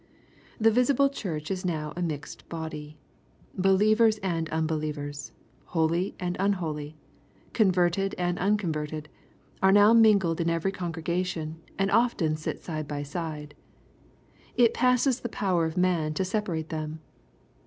''The 0.65 0.71
visible 0.71 1.09
Church 1.09 1.51
is 1.51 1.63
now 1.63 1.93
a 1.95 2.01
mixed 2.01 2.49
body. 2.49 2.97
Believers 3.55 4.17
and 4.23 4.49
unbelievers, 4.49 5.31
holy 5.65 6.15
and 6.19 6.35
unholy, 6.39 6.97
converted 7.53 8.15
and 8.17 8.35
uncon 8.39 8.73
verted, 8.73 9.05
are 9.61 9.71
now 9.71 9.93
mingled 9.93 10.41
in 10.41 10.49
every 10.49 10.71
congregation, 10.71 11.61
and 11.77 11.91
often 11.91 12.35
sit 12.35 12.63
side 12.63 12.87
by 12.87 13.03
side. 13.03 13.53
It 14.57 14.73
passes 14.73 15.19
the 15.19 15.29
power 15.29 15.65
of 15.67 15.77
man 15.77 16.15
to 16.15 16.25
separate 16.25 16.69
them. 16.69 17.01